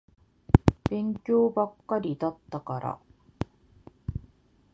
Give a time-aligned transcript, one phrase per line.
[0.89, 2.99] 勉強ばっかりだったから。